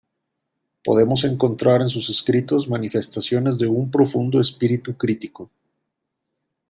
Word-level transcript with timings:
Podemos 0.83 1.23
encontrar 1.25 1.83
en 1.83 1.89
sus 1.89 2.09
escritos 2.09 2.67
manifestaciones 2.67 3.59
de 3.59 3.67
un 3.67 3.91
profundo 3.91 4.41
espíritu 4.41 4.97
crítico. 4.97 5.51